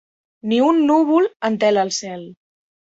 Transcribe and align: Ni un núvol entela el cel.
Ni 0.53 0.57
un 0.69 0.79
núvol 0.87 1.29
entela 1.53 1.87
el 1.91 1.95
cel. 2.03 2.29